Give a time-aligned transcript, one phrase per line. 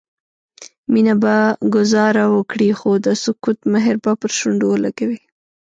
[0.93, 1.35] مينه به
[1.75, 5.19] ګذاره وکړي خو د سکوت مهر به پر شونډو ولګوي